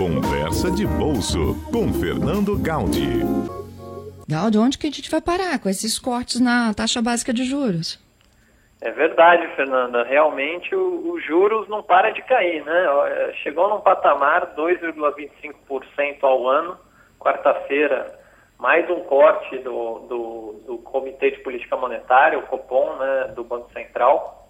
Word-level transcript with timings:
Conversa 0.00 0.70
de 0.70 0.86
Bolso 0.86 1.54
com 1.70 1.92
Fernando 1.92 2.56
Gaudi. 2.58 3.20
Gaudi, 4.26 4.56
onde 4.56 4.78
que 4.78 4.86
a 4.86 4.90
gente 4.90 5.10
vai 5.10 5.20
parar 5.20 5.60
com 5.60 5.68
esses 5.68 5.98
cortes 5.98 6.40
na 6.40 6.72
taxa 6.72 7.02
básica 7.02 7.34
de 7.34 7.44
juros? 7.44 8.02
É 8.80 8.90
verdade, 8.92 9.46
Fernanda. 9.54 10.02
Realmente 10.04 10.74
os 10.74 11.22
juros 11.26 11.68
não 11.68 11.82
para 11.82 12.12
de 12.12 12.22
cair, 12.22 12.64
né? 12.64 13.32
Chegou 13.42 13.68
num 13.68 13.82
patamar 13.82 14.54
2,25% 14.56 16.16
ao 16.22 16.48
ano. 16.48 16.78
Quarta-feira, 17.18 18.18
mais 18.58 18.88
um 18.88 19.00
corte 19.00 19.58
do, 19.58 19.98
do, 20.08 20.62
do, 20.66 20.78
Comitê 20.78 21.32
de 21.32 21.40
Política 21.40 21.76
Monetária, 21.76 22.38
o 22.38 22.46
Copom, 22.46 22.96
né, 22.96 23.32
do 23.36 23.44
Banco 23.44 23.70
Central. 23.74 24.48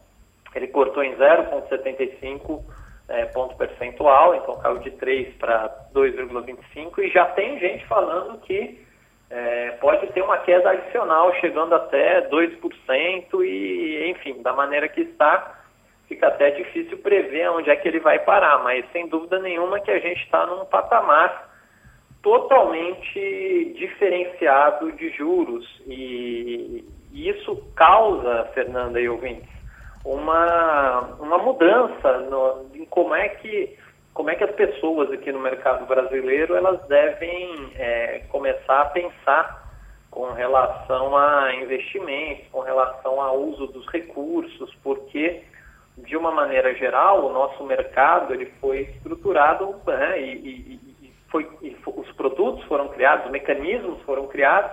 Ele 0.54 0.68
cortou 0.68 1.03
em 1.03 1.17
0,75 1.17 2.62
é, 3.11 3.27
ponto 3.27 3.57
percentual, 3.57 4.35
então 4.36 4.58
caiu 4.58 4.79
de 4.79 4.93
3 4.93 5.35
para 5.35 5.68
2,25 5.93 6.98
e 6.98 7.11
já 7.11 7.26
tem 7.26 7.58
gente 7.58 7.85
falando 7.86 8.40
que 8.40 8.80
é, 9.29 9.72
pode 9.80 10.07
ter 10.08 10.22
uma 10.22 10.39
queda 10.39 10.71
adicional 10.71 11.35
chegando 11.36 11.75
até 11.75 12.29
2% 12.29 13.44
e, 13.44 14.11
enfim, 14.11 14.40
da 14.43 14.52
maneira 14.52 14.88
que 14.88 15.02
está, 15.02 15.61
fica 16.08 16.29
até 16.29 16.50
difícil 16.50 16.99
prever 16.99 17.50
onde 17.50 17.68
é 17.68 17.76
que 17.76 17.88
ele 17.88 18.00
vai 18.00 18.18
parar, 18.21 18.62
mas 18.62 18.85
sem 18.93 19.08
dúvida 19.08 19.38
nenhuma 19.40 19.80
que 19.80 19.90
a 19.90 19.99
gente 19.99 20.22
está 20.24 20.46
num 20.46 20.64
patamar 20.64 21.50
totalmente 22.22 23.74
diferenciado 23.77 24.93
de 24.93 25.11
juros 25.11 25.66
e 25.86 26.85
isso 27.13 27.57
causa, 27.74 28.44
Fernanda 28.54 29.00
e 29.00 29.08
ouvintes, 29.08 29.50
uma, 30.04 31.00
uma 31.21 31.39
mudança 31.39 32.19
no, 32.19 32.67
em 32.75 32.84
como 32.86 33.14
é 33.14 33.28
que 33.28 33.78
como 34.12 34.28
é 34.28 34.34
que 34.34 34.45
as 34.45 34.50
pessoas 34.53 35.11
aqui 35.12 35.31
no 35.31 35.39
mercado 35.39 35.86
brasileiro 35.86 36.55
elas 36.55 36.80
devem 36.88 37.72
é, 37.77 38.22
começar 38.28 38.83
a 38.83 38.86
pensar 38.86 39.70
com 40.11 40.33
relação 40.33 41.16
a 41.16 41.55
investimentos, 41.55 42.48
com 42.50 42.61
relação 42.61 43.20
ao 43.20 43.39
uso 43.39 43.69
dos 43.69 43.86
recursos, 43.86 44.74
porque 44.83 45.44
de 45.97 46.17
uma 46.17 46.33
maneira 46.33 46.74
geral 46.74 47.24
o 47.24 47.33
nosso 47.33 47.62
mercado 47.64 48.34
ele 48.34 48.46
foi 48.61 48.80
estruturado 48.80 49.77
né, 49.86 50.20
e, 50.20 50.34
e, 50.34 50.80
e, 51.02 51.14
foi, 51.30 51.48
e 51.62 51.77
os 51.86 52.11
produtos 52.12 52.64
foram 52.64 52.89
criados, 52.89 53.27
os 53.27 53.30
mecanismos 53.30 54.02
foram 54.02 54.27
criados 54.27 54.72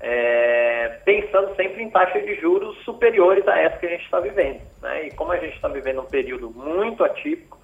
é, 0.00 1.00
pensando 1.04 1.54
sempre 1.56 1.82
em 1.82 1.90
taxas 1.90 2.24
de 2.24 2.36
juros 2.36 2.76
superiores 2.84 3.46
a 3.48 3.58
essa 3.58 3.78
que 3.78 3.86
a 3.86 3.90
gente 3.90 4.04
está 4.04 4.20
vivendo. 4.20 4.60
Né? 4.80 5.06
E 5.06 5.14
como 5.14 5.32
a 5.32 5.38
gente 5.38 5.54
está 5.54 5.68
vivendo 5.68 6.00
um 6.00 6.06
período 6.06 6.50
muito 6.50 7.04
atípico, 7.04 7.58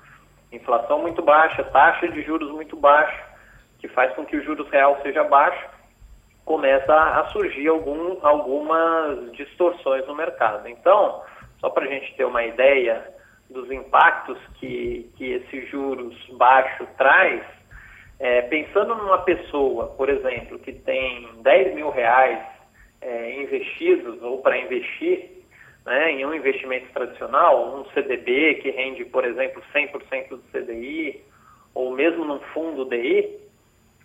inflação 0.51 1.01
muito 1.01 1.23
baixa, 1.23 1.63
taxa 1.65 2.09
de 2.09 2.23
juros 2.23 2.51
muito 2.51 2.77
baixa, 2.77 3.23
que 3.79 3.89
faz 3.89 4.15
com 4.15 4.25
que 4.25 4.37
o 4.37 4.43
juros 4.43 4.69
real 4.71 4.99
seja 5.03 5.23
baixo, 5.25 5.69
começa 6.45 6.95
a 6.95 7.27
surgir 7.31 7.69
algum, 7.69 8.19
algumas 8.27 9.33
distorções 9.33 10.07
no 10.07 10.15
mercado. 10.15 10.69
Então, 10.69 11.23
só 11.61 11.71
para 11.71 11.85
a 11.85 11.89
gente 11.89 12.15
ter 12.17 12.25
uma 12.25 12.45
ideia 12.45 13.15
dos 13.51 13.71
impactos 13.71 14.39
que, 14.59 15.11
que 15.17 15.33
esse 15.33 15.67
juros 15.67 16.15
baixo 16.33 16.87
traz, 16.97 17.43
é, 18.25 18.41
pensando 18.41 18.95
numa 18.95 19.19
pessoa, 19.19 19.89
por 19.99 20.09
exemplo, 20.09 20.59
que 20.59 20.73
tem 20.73 21.29
10 21.43 21.75
mil 21.75 21.91
reais 21.91 22.43
é, 23.03 23.43
investidos 23.43 24.23
ou 24.23 24.39
para 24.39 24.57
investir 24.57 25.29
né, 25.85 26.13
em 26.13 26.25
um 26.25 26.33
investimento 26.33 26.91
tradicional, 26.95 27.77
um 27.77 27.85
CDB 27.91 28.55
que 28.63 28.71
rende, 28.71 29.05
por 29.05 29.27
exemplo, 29.27 29.63
100% 29.75 30.31
do 30.31 30.43
CDI, 30.51 31.23
ou 31.75 31.91
mesmo 31.91 32.25
num 32.25 32.39
fundo 32.55 32.87
DI, 32.87 33.41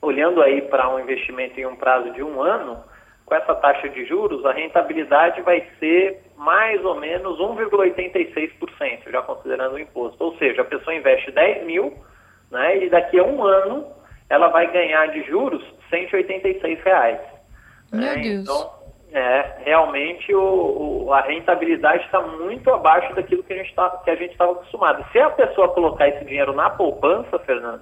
olhando 0.01 0.41
aí 0.41 0.63
para 0.63 0.93
um 0.93 0.99
investimento 0.99 1.57
em 1.57 1.65
um 1.65 1.77
prazo 1.77 2.11
de 2.11 2.21
um 2.21 2.41
ano, 2.41 2.83
com 3.25 3.33
essa 3.33 3.55
taxa 3.55 3.87
de 3.87 4.03
juros, 4.03 4.45
a 4.45 4.51
rentabilidade 4.51 5.41
vai 5.43 5.65
ser 5.79 6.19
mais 6.35 6.83
ou 6.83 6.95
menos 6.95 7.39
1,86%, 7.39 9.09
já 9.09 9.21
considerando 9.21 9.75
o 9.75 9.79
imposto. 9.79 10.21
Ou 10.21 10.35
seja, 10.35 10.63
a 10.63 10.65
pessoa 10.65 10.93
investe 10.93 11.31
10 11.31 11.65
mil 11.65 11.93
né, 12.51 12.83
e 12.83 12.89
daqui 12.89 13.17
a 13.17 13.23
um 13.23 13.45
ano 13.45 13.97
ela 14.29 14.49
vai 14.49 14.71
ganhar 14.71 15.07
de 15.07 15.23
juros 15.23 15.63
186 15.89 16.83
reais. 16.83 17.19
Meu 17.91 18.07
é, 18.07 18.15
Deus. 18.15 18.41
Então, 18.41 18.71
é, 19.11 19.63
realmente 19.65 20.33
o, 20.33 21.05
o, 21.05 21.13
a 21.13 21.21
rentabilidade 21.21 22.03
está 22.05 22.21
muito 22.21 22.69
abaixo 22.69 23.13
daquilo 23.15 23.43
que 23.43 23.53
a 23.53 23.57
gente 23.57 23.73
tá, 23.73 24.01
estava 24.05 24.51
acostumado. 24.51 25.05
Se 25.11 25.19
a 25.19 25.31
pessoa 25.31 25.69
colocar 25.69 26.07
esse 26.07 26.23
dinheiro 26.25 26.53
na 26.53 26.69
poupança, 26.69 27.39
Fernando, 27.39 27.81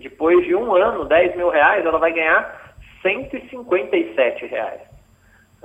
depois 0.00 0.44
de 0.44 0.54
um 0.54 0.74
ano, 0.74 1.04
10 1.04 1.36
mil 1.36 1.50
reais, 1.50 1.86
ela 1.86 1.98
vai 1.98 2.12
ganhar 2.12 2.74
157 3.00 4.46
reais. 4.46 4.80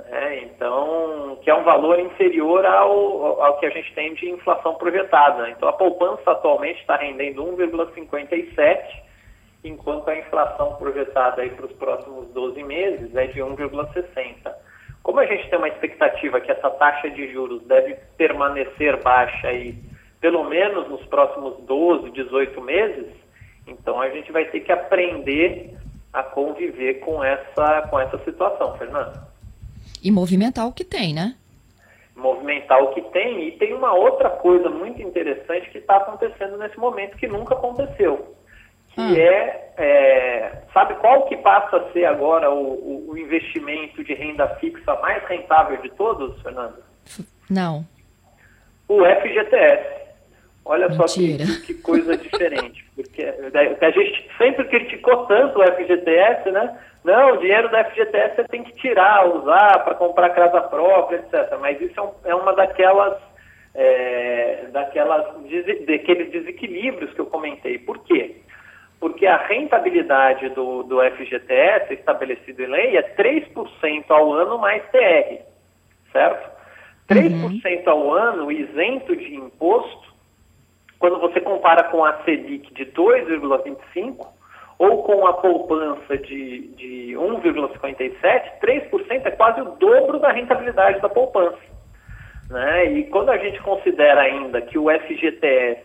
É, 0.06 0.38
então, 0.44 1.38
que 1.42 1.50
é 1.50 1.54
um 1.54 1.64
valor 1.64 1.98
inferior 1.98 2.64
ao, 2.64 3.42
ao 3.42 3.58
que 3.58 3.66
a 3.66 3.70
gente 3.70 3.92
tem 3.94 4.14
de 4.14 4.30
inflação 4.30 4.74
projetada. 4.74 5.50
Então, 5.50 5.68
a 5.68 5.72
poupança 5.72 6.30
atualmente 6.30 6.80
está 6.80 6.96
rendendo 6.96 7.44
1,57 7.44 9.01
enquanto 9.64 10.08
a 10.08 10.18
inflação 10.18 10.74
projetada 10.76 11.46
para 11.48 11.66
os 11.66 11.72
próximos 11.72 12.28
12 12.28 12.62
meses 12.64 13.14
é 13.14 13.26
de 13.26 13.40
1,60. 13.40 14.52
Como 15.02 15.20
a 15.20 15.26
gente 15.26 15.48
tem 15.48 15.58
uma 15.58 15.68
expectativa 15.68 16.40
que 16.40 16.50
essa 16.50 16.70
taxa 16.70 17.10
de 17.10 17.32
juros 17.32 17.62
deve 17.64 17.96
permanecer 18.16 19.00
baixa 19.02 19.48
aí 19.48 19.76
pelo 20.20 20.44
menos 20.44 20.88
nos 20.88 21.04
próximos 21.06 21.58
12, 21.64 22.10
18 22.10 22.60
meses, 22.60 23.06
então 23.66 24.00
a 24.00 24.08
gente 24.10 24.30
vai 24.30 24.44
ter 24.46 24.60
que 24.60 24.70
aprender 24.70 25.76
a 26.12 26.22
conviver 26.22 27.00
com 27.00 27.24
essa, 27.24 27.82
com 27.90 27.98
essa 27.98 28.18
situação, 28.24 28.76
Fernando. 28.78 29.20
E 30.02 30.10
movimentar 30.12 30.66
o 30.68 30.72
que 30.72 30.84
tem, 30.84 31.12
né? 31.12 31.34
Movimentar 32.14 32.80
o 32.82 32.92
que 32.92 33.00
tem. 33.10 33.48
E 33.48 33.52
tem 33.52 33.72
uma 33.72 33.94
outra 33.94 34.30
coisa 34.30 34.68
muito 34.68 35.02
interessante 35.02 35.70
que 35.70 35.78
está 35.78 35.96
acontecendo 35.96 36.56
nesse 36.56 36.78
momento 36.78 37.16
que 37.16 37.26
nunca 37.26 37.54
aconteceu 37.54 38.36
que 38.94 39.00
ah. 39.00 39.18
é, 39.18 39.72
é, 39.76 40.62
sabe 40.72 40.94
qual 40.96 41.26
que 41.26 41.36
passa 41.38 41.76
a 41.76 41.92
ser 41.92 42.04
agora 42.04 42.50
o, 42.50 42.72
o, 42.72 43.10
o, 43.10 43.18
investimento 43.18 44.04
de 44.04 44.14
renda 44.14 44.46
fixa 44.56 44.94
mais 45.00 45.24
rentável 45.26 45.76
de 45.78 45.90
todos, 45.90 46.40
Fernando? 46.42 46.76
Não. 47.48 47.86
O 48.88 49.04
FGTS. 49.04 50.02
Olha 50.64 50.88
Mentira. 50.88 51.08
só 51.08 51.60
que, 51.60 51.74
que, 51.74 51.74
coisa 51.82 52.16
diferente, 52.16 52.84
porque 52.94 53.22
a 53.24 53.90
gente 53.90 54.28
sempre 54.38 54.64
criticou 54.66 55.26
tanto 55.26 55.58
o 55.58 55.64
FGTS, 55.64 56.50
né? 56.52 56.78
Não, 57.02 57.32
o 57.32 57.36
dinheiro 57.38 57.68
do 57.68 57.76
FGTS 57.76 58.36
você 58.36 58.44
tem 58.44 58.62
que 58.62 58.72
tirar, 58.76 59.26
usar 59.26 59.80
para 59.80 59.94
comprar 59.96 60.30
casa 60.30 60.60
própria, 60.60 61.16
etc. 61.16 61.58
Mas 61.60 61.80
isso 61.80 61.98
é, 61.98 62.02
um, 62.02 62.12
é 62.26 62.34
uma 62.34 62.54
daquelas, 62.54 63.18
é, 63.74 64.66
daquelas, 64.70 65.26
daqueles 65.84 66.30
desequilíbrios 66.30 67.12
que 67.12 67.20
eu 67.20 67.26
comentei. 67.26 67.78
Por 67.78 67.98
quê? 68.04 68.36
Porque 69.02 69.26
a 69.26 69.36
rentabilidade 69.36 70.48
do, 70.50 70.84
do 70.84 71.00
FGTS 71.00 71.92
estabelecido 71.92 72.62
em 72.62 72.66
lei 72.68 72.96
é 72.96 73.02
3% 73.16 74.04
ao 74.10 74.32
ano 74.32 74.58
mais 74.58 74.80
TR, 74.92 75.42
certo? 76.12 76.48
3% 77.08 77.84
uhum. 77.84 77.92
ao 77.92 78.14
ano 78.14 78.52
isento 78.52 79.16
de 79.16 79.34
imposto, 79.34 80.14
quando 81.00 81.18
você 81.18 81.40
compara 81.40 81.82
com 81.90 82.04
a 82.04 82.22
Selic 82.22 82.72
de 82.74 82.86
2,25% 82.92 84.24
ou 84.78 85.02
com 85.02 85.26
a 85.26 85.32
poupança 85.32 86.16
de, 86.18 86.68
de 86.76 87.16
1,57%, 87.16 88.22
3% 88.62 89.26
é 89.26 89.30
quase 89.32 89.62
o 89.62 89.70
dobro 89.80 90.20
da 90.20 90.30
rentabilidade 90.30 91.00
da 91.00 91.08
poupança. 91.08 91.58
Né? 92.48 92.92
E 92.92 93.04
quando 93.08 93.30
a 93.30 93.38
gente 93.38 93.60
considera 93.62 94.20
ainda 94.20 94.62
que 94.62 94.78
o 94.78 94.88
FGTS, 94.88 95.82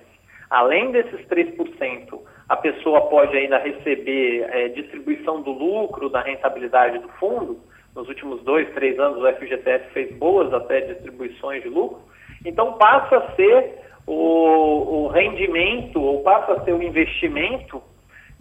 além 0.52 0.92
desses 0.92 1.25
3%, 1.25 2.20
a 2.50 2.56
pessoa 2.56 3.02
pode 3.10 3.36
ainda 3.36 3.58
receber 3.58 4.48
é, 4.50 4.70
distribuição 4.70 5.42
do 5.42 5.52
lucro, 5.52 6.10
da 6.10 6.22
rentabilidade 6.22 7.00
do 7.00 7.10
fundo. 7.10 7.60
Nos 7.94 8.08
últimos 8.08 8.42
dois, 8.44 8.72
três 8.74 8.98
anos, 9.00 9.22
o 9.22 9.36
FGTS 9.36 9.90
fez 9.92 10.16
boas 10.18 10.54
até 10.54 10.82
distribuições 10.82 11.62
de 11.64 11.70
lucro. 11.70 12.00
Então, 12.46 12.74
passa 12.74 13.18
a 13.18 13.36
ser 13.36 13.80
o, 14.06 14.14
o 14.14 15.08
rendimento, 15.08 16.02
ou 16.02 16.22
passa 16.24 16.54
a 16.54 16.64
ser 16.64 16.74
o 16.74 16.82
investimento 16.82 17.82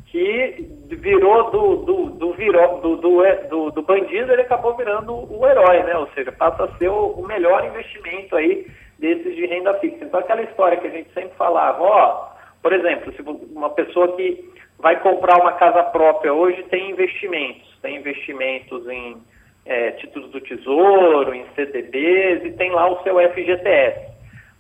que 0.07 0.69
virou 0.87 1.51
do, 1.51 1.77
do, 1.85 2.11
do, 2.11 2.33
virou, 2.35 2.81
do, 2.81 2.97
do, 2.97 3.25
é, 3.25 3.35
do, 3.49 3.71
do 3.73 3.83
bandido, 3.83 4.33
ele 4.33 4.43
acabou 4.43 4.77
virando 4.77 5.13
o 5.13 5.45
herói, 5.49 5.83
né? 5.83 5.97
Ou 5.97 6.07
seja, 6.15 6.31
passa 6.31 6.65
a 6.65 6.79
ser 6.79 6.89
o, 6.89 7.07
o 7.09 7.27
melhor 7.27 7.65
investimento 7.65 8.37
aí 8.37 8.67
desses 9.01 9.35
de 9.35 9.47
renda 9.47 9.75
fixa. 9.75 10.05
Então, 10.05 10.21
aquela 10.21 10.43
história 10.43 10.79
que 10.79 10.87
a 10.87 10.91
gente 10.91 11.13
sempre 11.13 11.37
falava, 11.37 11.83
ó 11.83 12.36
por 12.67 12.73
exemplo, 12.73 13.13
se 13.13 13.23
uma 13.23 13.71
pessoa 13.71 14.17
que 14.17 14.45
vai 14.77 14.99
comprar 14.99 15.41
uma 15.41 15.53
casa 15.53 15.85
própria 15.85 16.35
hoje 16.35 16.65
tem 16.65 16.91
investimentos, 16.91 17.79
tem 17.81 17.95
investimentos 17.95 18.89
em 18.89 19.23
é, 19.65 19.93
títulos 19.93 20.33
do 20.33 20.41
Tesouro, 20.41 21.33
em 21.33 21.47
CDBs 21.55 22.45
e 22.45 22.51
tem 22.55 22.73
lá 22.73 22.91
o 22.91 23.01
seu 23.05 23.21
FGTS. 23.21 24.11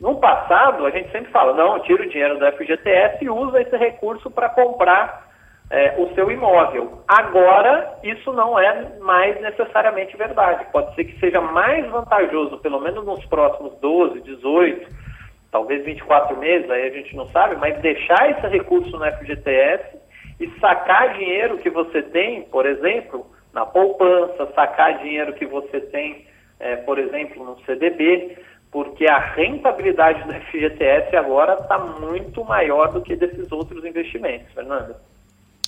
No 0.00 0.20
passado, 0.20 0.86
a 0.86 0.90
gente 0.90 1.10
sempre 1.10 1.32
fala, 1.32 1.52
não, 1.54 1.80
tira 1.80 2.04
o 2.04 2.08
dinheiro 2.08 2.38
do 2.38 2.46
FGTS 2.52 3.24
e 3.24 3.28
usa 3.28 3.60
esse 3.60 3.76
recurso 3.76 4.30
para 4.30 4.50
comprar 4.50 5.28
é, 5.68 5.96
o 5.98 6.14
seu 6.14 6.30
imóvel. 6.30 7.02
Agora, 7.08 7.98
isso 8.04 8.32
não 8.32 8.56
é 8.56 9.00
mais 9.00 9.40
necessariamente 9.40 10.16
verdade. 10.16 10.64
Pode 10.70 10.94
ser 10.94 11.06
que 11.06 11.18
seja 11.18 11.40
mais 11.40 11.84
vantajoso, 11.90 12.58
pelo 12.58 12.80
menos 12.80 13.04
nos 13.04 13.26
próximos 13.26 13.74
12, 13.80 14.20
18, 14.20 15.05
talvez 15.50 15.84
24 15.84 16.36
meses, 16.38 16.70
aí 16.70 16.88
a 16.88 16.90
gente 16.90 17.14
não 17.16 17.26
sabe, 17.28 17.56
mas 17.56 17.80
deixar 17.80 18.30
esse 18.30 18.46
recurso 18.48 18.90
no 18.90 19.04
FGTS 19.04 19.96
e 20.40 20.50
sacar 20.60 21.14
dinheiro 21.14 21.58
que 21.58 21.70
você 21.70 22.02
tem, 22.02 22.42
por 22.42 22.66
exemplo, 22.66 23.26
na 23.52 23.64
poupança, 23.64 24.52
sacar 24.54 24.98
dinheiro 24.98 25.32
que 25.34 25.46
você 25.46 25.80
tem, 25.80 26.26
é, 26.60 26.76
por 26.76 26.98
exemplo, 26.98 27.44
no 27.44 27.58
CDB, 27.64 28.36
porque 28.70 29.06
a 29.06 29.18
rentabilidade 29.18 30.22
do 30.24 30.34
FGTS 30.34 31.16
agora 31.16 31.54
está 31.60 31.78
muito 31.78 32.44
maior 32.44 32.92
do 32.92 33.00
que 33.00 33.16
desses 33.16 33.50
outros 33.50 33.84
investimentos, 33.84 34.52
Fernanda. 34.52 35.00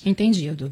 Entendido. 0.05 0.71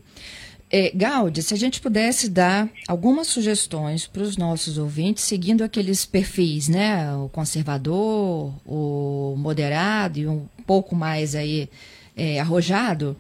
É, 0.70 0.92
Gaudi, 0.94 1.42
se 1.42 1.54
a 1.54 1.58
gente 1.58 1.80
pudesse 1.80 2.30
dar 2.30 2.68
algumas 2.90 3.28
sugestões 3.28 4.06
para 4.06 4.22
os 4.22 4.38
nossos 4.38 4.78
ouvintes, 4.78 5.24
seguindo 5.24 5.64
aqueles 5.64 6.06
perfis, 6.06 6.68
né? 6.68 7.14
O 7.16 7.30
conservador, 7.30 8.52
o 8.66 9.36
moderado 9.38 10.20
e 10.20 10.28
um 10.28 10.46
pouco 10.66 10.94
mais 10.94 11.36
aí 11.36 11.70
é, 12.18 12.40
arrojado. 12.42 13.16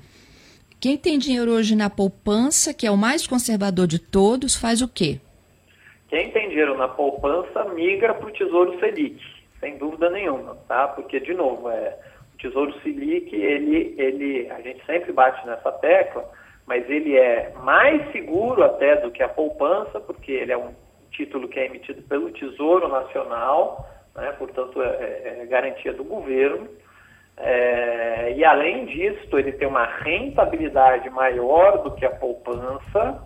Quem 0.79 0.97
tem 0.97 1.17
dinheiro 1.17 1.51
hoje 1.51 1.73
na 1.73 1.89
poupança, 1.89 2.73
que 2.73 2.85
é 2.85 2.91
o 2.91 2.97
mais 2.97 3.25
conservador 3.25 3.87
de 3.87 3.97
todos, 3.97 4.53
faz 4.55 4.81
o 4.81 4.87
quê? 4.87 5.19
Quem 6.09 6.29
tem 6.31 6.49
dinheiro 6.49 6.77
na 6.77 6.89
poupança 6.89 7.63
migra 7.73 8.13
para 8.13 8.27
o 8.27 8.31
Tesouro 8.31 8.77
Selic, 8.79 9.21
sem 9.59 9.77
dúvida 9.77 10.09
nenhuma, 10.09 10.55
tá? 10.67 10.89
Porque, 10.89 11.19
de 11.19 11.33
novo, 11.33 11.69
é, 11.69 11.97
o 12.33 12.37
Tesouro 12.37 12.73
Selic, 12.81 13.33
ele, 13.33 13.95
ele, 13.97 14.49
a 14.51 14.61
gente 14.61 14.85
sempre 14.85 15.13
bate 15.13 15.45
nessa 15.47 15.71
tecla, 15.71 16.29
mas 16.67 16.87
ele 16.89 17.17
é 17.17 17.53
mais 17.63 18.11
seguro 18.11 18.61
até 18.61 18.97
do 18.97 19.09
que 19.09 19.23
a 19.23 19.29
poupança, 19.29 20.01
porque 20.01 20.33
ele 20.33 20.51
é 20.51 20.57
um 20.57 20.75
título 21.11 21.47
que 21.47 21.59
é 21.59 21.65
emitido 21.65 22.01
pelo 22.03 22.29
Tesouro 22.31 22.89
Nacional, 22.89 23.87
né, 24.13 24.33
portanto 24.37 24.81
é, 24.81 24.87
é, 24.87 25.39
é 25.41 25.45
garantia 25.45 25.93
do 25.93 26.03
governo. 26.03 26.67
É, 27.37 28.33
e 28.35 28.43
além 28.43 28.85
disso, 28.85 29.37
ele 29.37 29.53
tem 29.53 29.67
uma 29.67 29.85
rentabilidade 29.85 31.09
maior 31.09 31.83
do 31.83 31.91
que 31.91 32.05
a 32.05 32.09
poupança, 32.09 33.23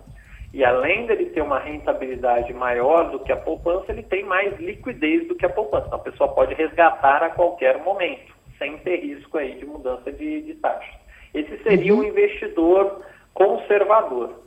e 0.53 0.63
além 0.63 1.07
dele 1.07 1.27
ter 1.27 1.41
uma 1.41 1.59
rentabilidade 1.59 2.53
maior 2.53 3.09
do 3.09 3.19
que 3.19 3.31
a 3.31 3.37
poupança, 3.37 3.91
ele 3.91 4.03
tem 4.03 4.23
mais 4.23 4.59
liquidez 4.59 5.27
do 5.27 5.35
que 5.35 5.45
a 5.45 5.49
poupança. 5.49 5.87
Então 5.87 5.99
a 5.99 6.03
pessoa 6.03 6.33
pode 6.33 6.53
resgatar 6.53 7.23
a 7.23 7.29
qualquer 7.29 7.79
momento, 7.79 8.35
sem 8.59 8.77
ter 8.79 8.97
risco 8.97 9.37
aí 9.37 9.55
de 9.55 9.65
mudança 9.65 10.11
de, 10.11 10.41
de 10.41 10.53
taxa. 10.55 10.99
Esse 11.33 11.57
seria 11.63 11.93
uhum. 11.93 12.01
um 12.01 12.03
investidor 12.03 13.01
conservador. 13.33 14.41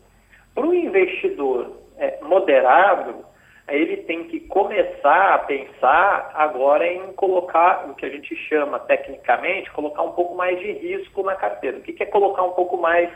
Para 0.54 0.66
o 0.66 0.74
investidor 0.74 1.72
é, 1.98 2.18
moderado, 2.22 3.24
ele 3.68 3.98
tem 3.98 4.24
que 4.24 4.40
começar 4.40 5.34
a 5.34 5.38
pensar 5.38 6.30
agora 6.34 6.86
em 6.86 7.12
colocar 7.14 7.88
o 7.88 7.94
que 7.94 8.04
a 8.04 8.10
gente 8.10 8.36
chama 8.48 8.78
tecnicamente, 8.80 9.70
colocar 9.70 10.02
um 10.02 10.12
pouco 10.12 10.34
mais 10.34 10.58
de 10.58 10.72
risco 10.72 11.22
na 11.22 11.34
carteira. 11.34 11.78
O 11.78 11.80
que, 11.80 12.02
é 12.02 12.06
colocar 12.06 12.42
um 12.42 12.52
pouco 12.52 12.76
mais 12.76 13.10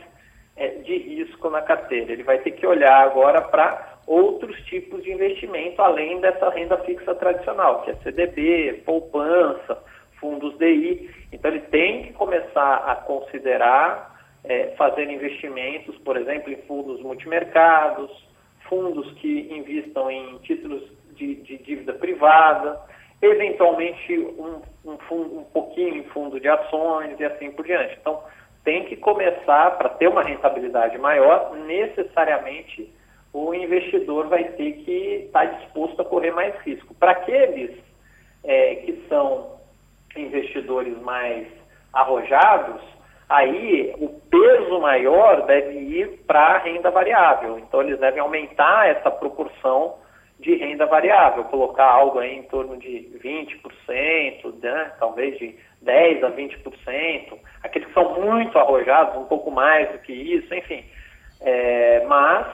é, 0.57 0.69
de 0.69 0.97
risco 0.97 1.51
na 1.51 1.61
carteira? 1.61 2.13
Ele 2.13 2.23
vai 2.23 2.39
ter 2.39 2.53
que 2.53 2.67
olhar 2.67 3.03
agora 3.03 3.43
para 3.43 3.99
outros 4.07 4.59
tipos 4.65 5.03
de 5.03 5.13
investimento 5.13 5.83
além 5.83 6.19
dessa 6.21 6.49
renda 6.49 6.79
fixa 6.79 7.15
tradicional, 7.15 7.83
que 7.83 7.91
é 7.91 7.95
CDB, 7.97 8.83
poupança, 8.87 9.79
fundos 10.19 10.57
DI. 10.57 11.11
Então 11.31 11.51
ele 11.51 11.61
tem 11.61 12.05
que 12.05 12.13
começar 12.15 12.77
a 12.87 12.97
considerar 12.97 14.18
é, 14.49 14.69
fazer 14.77 15.09
investimentos, 15.11 15.97
por 15.99 16.17
exemplo, 16.17 16.51
em 16.51 16.57
fundos 16.63 17.01
multimercados, 17.03 18.11
fundos 18.69 19.11
que 19.15 19.49
investam 19.51 20.11
em 20.11 20.39
títulos 20.39 20.83
de, 21.15 21.35
de 21.37 21.59
dívida 21.59 21.93
privada, 21.93 22.81
eventualmente 23.21 24.19
um, 24.19 24.63
um, 24.85 24.97
fundo, 25.09 25.41
um 25.41 25.45
pouquinho 25.45 25.97
em 25.97 26.05
fundo 26.05 26.41
de 26.41 26.49
ações 26.49 27.19
e 27.21 27.25
assim 27.25 27.51
por 27.51 27.65
diante. 27.65 27.97
Então, 28.01 28.23
tem 28.65 28.85
que 28.85 28.97
começar, 28.97 29.77
para 29.77 29.91
ter 29.91 30.09
uma 30.09 30.23
rentabilidade 30.23 30.97
maior, 30.99 31.55
necessariamente 31.55 32.93
o 33.33 33.55
investidor 33.55 34.29
vai 34.29 34.45
ter 34.45 34.73
que 34.85 35.25
estar 35.27 35.47
tá 35.47 35.55
disposto 35.59 36.01
a 36.01 36.05
correr 36.05 36.31
mais 36.31 36.55
risco. 36.63 36.95
Para 36.95 37.13
aqueles 37.13 37.77
é, 38.45 38.77
que 38.77 39.05
são 39.09 39.59
investidores 40.17 40.99
mais 41.03 41.47
arrojados, 41.93 42.81
aí 43.29 43.95
o 43.99 44.09
peso 44.31 44.81
maior 44.81 45.47
deve 45.47 45.79
ir 45.79 46.21
para 46.27 46.41
a 46.41 46.59
renda 46.59 46.91
variável. 46.91 47.59
Então, 47.59 47.83
eles 47.83 47.99
devem 47.99 48.21
aumentar 48.21 48.89
essa 48.89 49.11
proporção 49.11 49.97
de 50.41 50.55
renda 50.55 50.87
variável, 50.87 51.45
colocar 51.45 51.85
algo 51.91 52.21
aí 52.21 52.37
em 52.37 52.45
torno 52.45 52.77
de 52.77 53.11
20%, 53.23 54.63
né? 54.63 54.93
talvez 54.99 55.37
de 55.39 55.57
10% 55.85 56.25
a 56.25 56.31
20%. 56.31 57.39
Aqueles 57.63 57.89
que 57.89 57.95
são 57.95 58.21
muito 58.21 58.57
arrojados, 58.57 59.17
um 59.17 59.27
pouco 59.27 59.51
mais 59.51 59.91
do 59.91 59.99
que 59.99 60.13
isso, 60.13 60.55
enfim. 60.55 60.85
É, 61.41 62.05
mas 62.07 62.47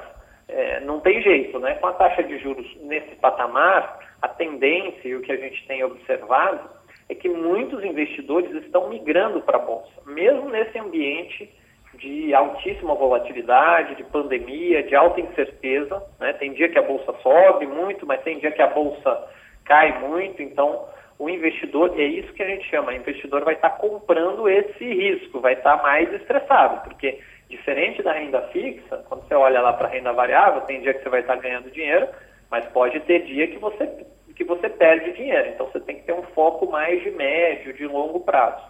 é, 0.49 0.81
não 0.81 1.01
tem 1.01 1.23
jeito, 1.23 1.59
né? 1.59 1.75
Com 1.75 1.89
a 1.89 1.93
taxa 1.93 2.23
de 2.23 2.39
juros 2.39 2.67
nesse 2.83 3.15
patamar, 3.17 3.99
a 4.21 4.29
tendência 4.29 5.09
e 5.09 5.15
o 5.15 5.21
que 5.21 5.33
a 5.33 5.37
gente 5.37 5.67
tem 5.67 5.85
observado 5.85 6.69
é 7.15 7.21
que 7.21 7.29
muitos 7.29 7.83
investidores 7.85 8.51
estão 8.65 8.89
migrando 8.89 9.41
para 9.41 9.57
a 9.57 9.61
bolsa, 9.61 9.93
mesmo 10.07 10.51
nesse 10.51 10.79
ambiente 10.79 11.51
de 11.95 12.35
altíssima 12.35 12.95
volatilidade, 12.95 13.95
de 13.95 14.05
pandemia, 14.05 14.83
de 14.83 14.95
alta 14.95 15.21
incerteza. 15.21 16.03
Né? 16.19 16.33
Tem 16.35 16.53
dia 16.53 16.69
que 16.69 16.79
a 16.79 16.83
bolsa 16.83 17.15
sobe 17.23 17.67
muito, 17.67 18.07
mas 18.07 18.23
tem 18.23 18.39
dia 18.39 18.51
que 18.51 18.63
a 18.63 18.67
bolsa 18.67 19.29
cai 19.65 20.01
muito. 20.01 20.43
Então, 20.43 20.87
o 21.19 21.29
investidor, 21.29 21.95
é 21.99 22.05
isso 22.05 22.33
que 22.33 22.43
a 22.43 22.47
gente 22.47 22.69
chama, 22.69 22.91
o 22.91 22.95
investidor 22.95 23.45
vai 23.45 23.55
estar 23.55 23.71
tá 23.71 23.77
comprando 23.77 24.49
esse 24.49 24.85
risco, 24.85 25.41
vai 25.41 25.55
estar 25.55 25.77
tá 25.77 25.83
mais 25.83 26.13
estressado, 26.13 26.83
porque 26.83 27.21
diferente 27.49 28.03
da 28.03 28.13
renda 28.13 28.43
fixa, 28.53 29.05
quando 29.09 29.27
você 29.27 29.35
olha 29.35 29.61
lá 29.61 29.73
para 29.73 29.87
a 29.87 29.91
renda 29.91 30.13
variável, 30.13 30.63
tem 30.63 30.81
dia 30.81 30.95
que 30.95 31.03
você 31.03 31.09
vai 31.09 31.21
estar 31.21 31.37
tá 31.37 31.43
ganhando 31.43 31.71
dinheiro, 31.71 32.09
mas 32.51 32.67
pode 32.67 32.99
ter 33.01 33.23
dia 33.23 33.47
que 33.47 33.59
você 33.59 33.87
que 34.35 34.45
você 34.45 34.69
perde 34.69 35.13
dinheiro. 35.13 35.51
Então 35.51 35.67
você 35.67 35.81
tem 35.81 35.97
que 35.97 36.05
ter 36.05 36.13
um 36.13 36.23
foco 36.35 36.71
mais 36.71 37.03
de 37.03 37.11
médio, 37.11 37.73
de 37.73 37.87
longo 37.87 38.21
prazo. 38.21 38.63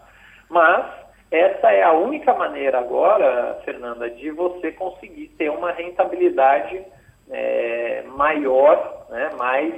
Mas 0.49 0.85
essa 1.31 1.73
é 1.73 1.83
a 1.83 1.93
única 1.93 2.33
maneira 2.35 2.79
agora, 2.79 3.61
Fernanda, 3.65 4.09
de 4.11 4.31
você 4.31 4.73
conseguir 4.73 5.29
ter 5.39 5.51
uma 5.51 5.73
rentabilidade 5.73 6.85
é, 7.31 8.03
maior, 8.07 9.07
né, 9.11 9.31
mais 9.37 9.75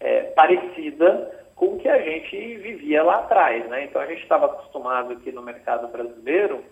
é, 0.00 0.22
parecida 0.34 1.34
com 1.54 1.74
o 1.74 1.78
que 1.78 1.88
a 1.88 2.00
gente 2.00 2.56
vivia 2.58 3.02
lá 3.02 3.20
atrás. 3.20 3.66
Né? 3.68 3.84
Então 3.84 4.00
a 4.00 4.06
gente 4.06 4.22
estava 4.22 4.46
acostumado 4.46 5.12
aqui 5.12 5.32
no 5.32 5.42
mercado 5.42 5.88
brasileiro 5.88 6.62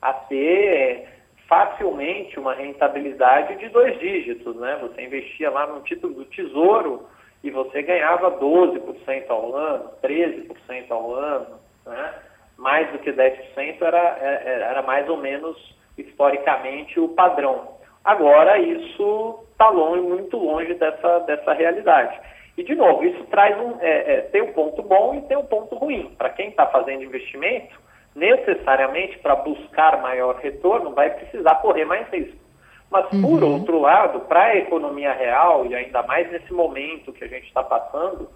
a 0.00 0.12
ter 0.12 1.08
facilmente 1.48 2.38
uma 2.38 2.54
rentabilidade 2.54 3.56
de 3.56 3.68
dois 3.68 3.98
dígitos. 3.98 4.56
Né? 4.56 4.78
Você 4.82 5.02
investia 5.02 5.50
lá 5.50 5.66
no 5.66 5.80
título 5.82 6.14
do 6.14 6.24
Tesouro 6.26 7.06
e 7.44 7.50
você 7.50 7.82
ganhava 7.82 8.38
12% 8.40 9.28
ao 9.28 9.54
ano, 9.54 9.90
13% 10.02 10.90
ao 10.90 11.14
ano, 11.14 11.60
né? 11.84 12.14
mais 12.56 12.90
do 12.90 12.98
que 12.98 13.12
10% 13.12 13.82
era, 13.82 14.18
é, 14.18 14.42
é, 14.46 14.60
era 14.62 14.80
mais 14.80 15.06
ou 15.10 15.18
menos 15.18 15.54
historicamente 15.98 16.98
o 16.98 17.10
padrão. 17.10 17.68
Agora 18.02 18.58
isso 18.58 19.44
está 19.52 19.68
longe, 19.68 20.00
muito 20.00 20.38
longe 20.38 20.72
dessa, 20.72 21.18
dessa 21.20 21.52
realidade. 21.52 22.18
E, 22.56 22.62
de 22.62 22.74
novo, 22.74 23.04
isso 23.04 23.22
traz 23.24 23.60
um, 23.60 23.76
é, 23.80 24.14
é, 24.14 24.20
tem 24.22 24.40
um 24.40 24.52
ponto 24.54 24.82
bom 24.82 25.14
e 25.14 25.20
tem 25.28 25.36
um 25.36 25.44
ponto 25.44 25.74
ruim. 25.74 26.14
Para 26.16 26.30
quem 26.30 26.48
está 26.48 26.66
fazendo 26.68 27.02
investimento, 27.02 27.78
necessariamente 28.14 29.18
para 29.18 29.36
buscar 29.36 30.00
maior 30.00 30.36
retorno, 30.36 30.94
vai 30.94 31.10
precisar 31.10 31.56
correr 31.56 31.84
mais 31.84 32.08
risco. 32.08 32.43
Mas, 32.90 33.10
uhum. 33.12 33.22
por 33.22 33.44
outro 33.44 33.80
lado, 33.80 34.20
para 34.20 34.44
a 34.44 34.56
economia 34.56 35.12
real, 35.12 35.66
e 35.66 35.74
ainda 35.74 36.02
mais 36.02 36.30
nesse 36.30 36.52
momento 36.52 37.12
que 37.12 37.24
a 37.24 37.28
gente 37.28 37.46
está 37.46 37.62
passando, 37.62 38.28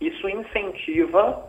isso 0.00 0.28
incentiva, 0.28 1.48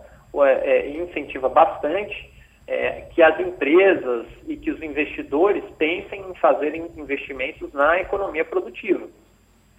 é, 0.63 0.89
incentiva 0.89 1.49
bastante 1.49 2.31
é, 2.67 3.01
que 3.13 3.21
as 3.21 3.39
empresas 3.39 4.25
e 4.47 4.55
que 4.55 4.71
os 4.71 4.81
investidores 4.81 5.63
pensem 5.77 6.21
em 6.21 6.35
fazer 6.35 6.75
investimentos 6.75 7.73
na 7.73 7.99
economia 7.99 8.45
produtiva. 8.45 9.07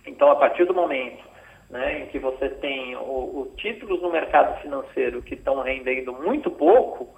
Então, 0.07 0.31
a 0.31 0.37
partir 0.37 0.66
do 0.66 0.75
momento 0.75 1.25
né, 1.71 2.00
em 2.00 2.07
que 2.07 2.19
você 2.19 2.49
tem 2.49 2.95
o, 2.97 3.00
o 3.00 3.52
títulos 3.57 4.02
no 4.02 4.12
mercado 4.12 4.61
financeiro 4.61 5.23
que 5.23 5.35
estão 5.35 5.62
rendendo 5.62 6.12
muito 6.12 6.50
pouco, 6.50 7.09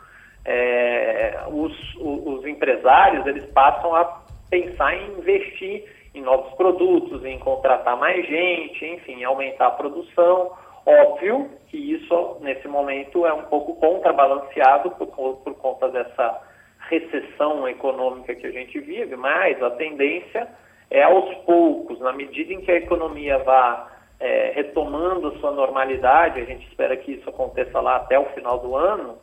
é, 0.44 1.40
os, 1.48 1.72
os, 1.96 2.38
os 2.38 2.46
empresários 2.46 3.26
eles 3.26 3.44
passam 3.46 3.94
a 3.94 4.22
pensar 4.50 4.94
em 4.94 5.18
investir 5.18 5.84
em 6.14 6.22
novos 6.22 6.52
produtos, 6.54 7.24
em 7.24 7.38
contratar 7.38 7.96
mais 7.96 8.26
gente, 8.26 8.84
enfim, 8.84 9.22
aumentar 9.24 9.66
a 9.66 9.72
produção. 9.72 10.52
Óbvio 10.86 11.50
que 11.68 11.76
isso, 11.76 12.38
nesse 12.40 12.66
momento, 12.68 13.26
é 13.26 13.32
um 13.32 13.42
pouco 13.42 13.74
contrabalanceado 13.76 14.90
por, 14.92 15.08
por 15.08 15.54
conta 15.56 15.88
dessa 15.88 16.42
recessão 16.88 17.68
econômica 17.68 18.34
que 18.34 18.46
a 18.46 18.52
gente 18.52 18.78
vive, 18.80 19.16
mas 19.16 19.60
a 19.62 19.70
tendência 19.70 20.48
é 20.90 21.02
aos 21.02 21.34
poucos, 21.38 21.98
na 22.00 22.12
medida 22.12 22.52
em 22.52 22.60
que 22.60 22.70
a 22.70 22.76
economia 22.76 23.38
vá 23.38 23.90
é, 24.20 24.52
retomando 24.54 25.36
sua 25.38 25.50
normalidade, 25.50 26.40
a 26.40 26.44
gente 26.44 26.66
espera 26.68 26.96
que 26.96 27.12
isso 27.12 27.28
aconteça 27.28 27.80
lá 27.80 27.96
até 27.96 28.18
o 28.18 28.26
final 28.26 28.58
do 28.60 28.76
ano, 28.76 29.18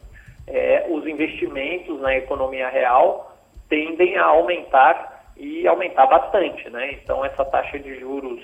é, 0.46 0.86
os 0.90 1.08
investimentos 1.08 2.00
na 2.02 2.16
economia 2.18 2.68
real 2.68 3.32
tendem 3.70 4.18
a 4.18 4.26
aumentar 4.26 5.13
e 5.38 5.68
aumentar 5.68 6.08
bastante, 6.08 6.70
né? 6.70 6.94
Então 6.94 7.24
essa 7.24 7.44
taxa 7.46 7.80
de 7.80 8.00
juros 8.00 8.42